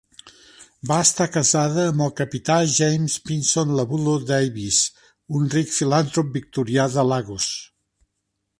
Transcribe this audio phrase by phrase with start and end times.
[0.91, 4.79] Va estar casada amb el capità James Pinson Labulo Davies,
[5.41, 7.51] un ric filantrop victorià de Lagos.